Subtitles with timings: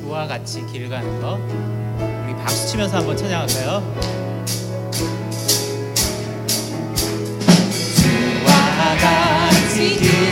[0.00, 1.38] 주와 같이 길 가는 거
[2.24, 3.82] 우리 박수 치면서 한번 찬양할까요?
[8.00, 10.29] 주와 같이 길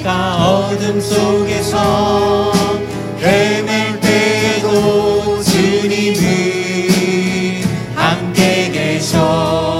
[0.00, 2.52] 내가 어둠 속에서
[3.18, 6.20] 헤맬 때에도 주님은
[7.94, 9.78] 함께 계셔.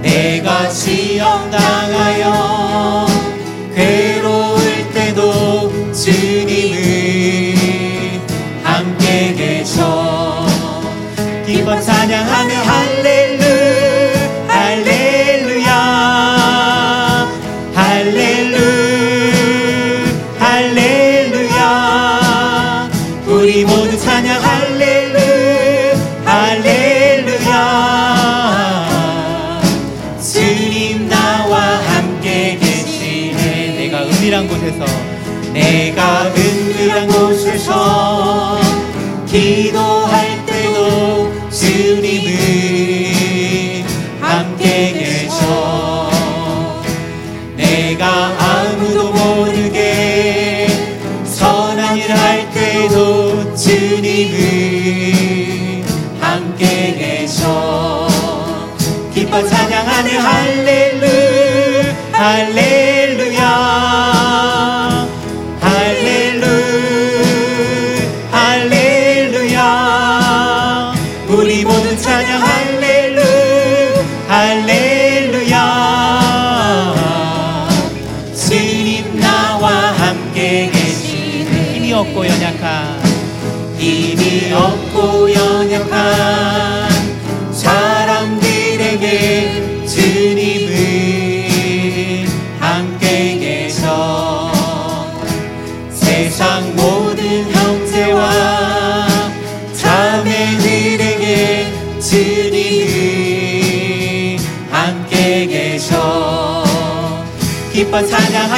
[0.00, 3.06] 내가 지연 당하여
[3.74, 7.56] 괴로울 때도 주님은
[8.62, 9.49] 함께 계셔
[35.52, 38.58] 내가 은근한 곳에서
[39.26, 42.34] 기도할 때도 주님을
[44.20, 46.10] 함께 계셔.
[47.56, 50.66] 내가 아무도 모르게
[51.24, 54.38] 선한 일 할 때도 주님을
[56.20, 58.08] 함께 계셔.
[59.14, 60.16] 기뻐 찬양하네.
[60.16, 61.06] 할렐루
[62.12, 62.79] 할렐루.
[71.32, 73.22] 우리 모두 찬양 할렐루
[74.26, 75.60] 할렐루야.
[78.34, 81.74] 주님 나와 함께 계시네.
[81.74, 83.00] 힘이 없고 연약한.
[83.78, 86.39] 힘이 없고 연약한.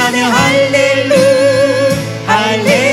[0.03, 1.15] 찬양하며 할렐루
[2.27, 2.92] 할렐루.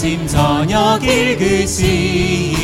[0.00, 2.59] 아침 저녁 읽으시.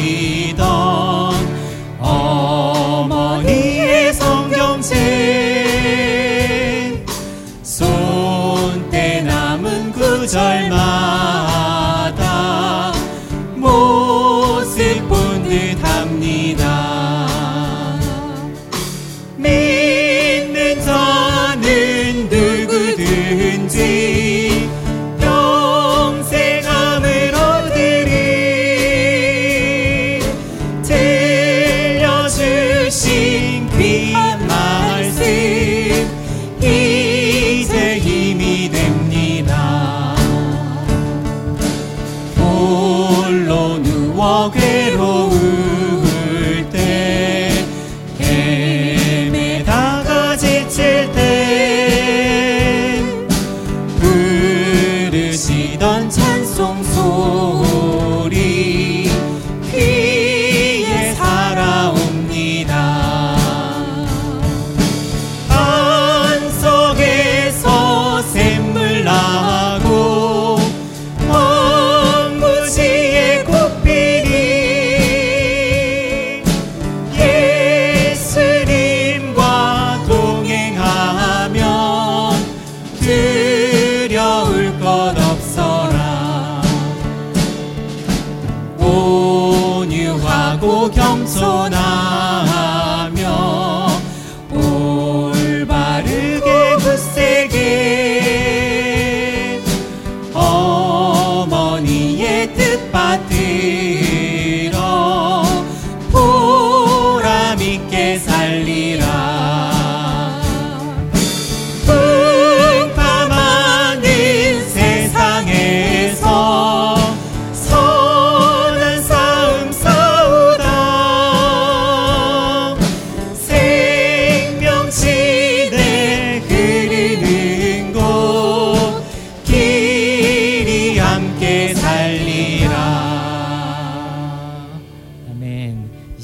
[55.80, 56.10] Đón
[56.56, 56.84] 颂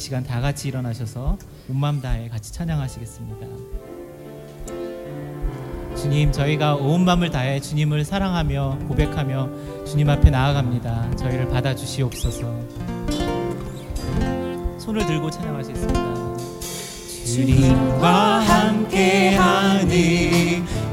[0.03, 1.39] 시간 다 같이 일어나셔서
[1.71, 3.47] 온맘 다해 같이 찬양하시겠습니다.
[5.97, 11.15] 주님, 저희가 온 마음을 다해 주님을 사랑하며 고백하며 주님 앞에 나아갑니다.
[11.15, 12.53] 저희를 받아 주시옵소서.
[14.81, 16.37] 손을 들고 찬양하시겠습니다.
[17.25, 19.95] 주님과 함께하는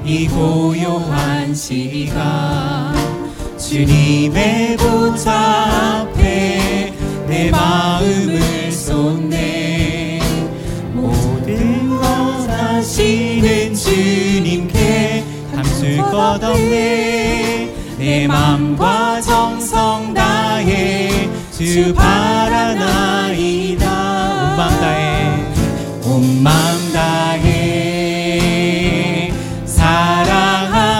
[0.05, 2.93] 이 고요한 시간
[3.57, 6.93] 주님의 보좌 앞에
[7.27, 8.58] 내 마음을
[16.37, 23.29] 끝없네 내 맘과 정성 다해 주 바라나이다.
[24.45, 25.45] 온 맘 다해.
[26.05, 26.53] 온 맘
[26.93, 27.49] 다해.
[29.65, 30.99] 사랑합니다.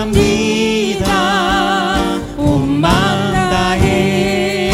[2.38, 4.72] 온 맘 다해.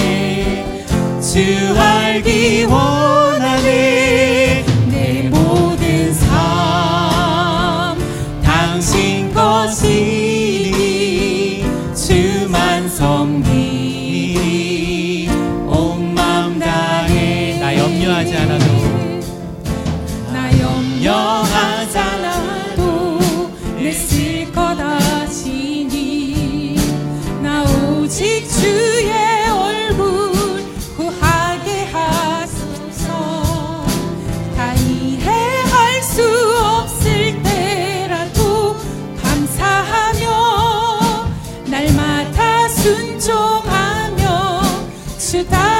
[1.21, 3.14] 주 알기 원
[42.85, 44.61] 순종하며
[45.17, 45.74] 주 다.